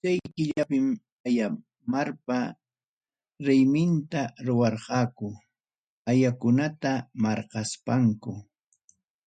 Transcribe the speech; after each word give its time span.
Chay 0.00 0.18
killapim 0.34 0.86
Ayamarpa 1.26 2.38
rayminta 3.46 4.22
ruwarqaku, 4.46 5.28
ayakunata 6.10 6.92
marqaspanku. 7.22 8.32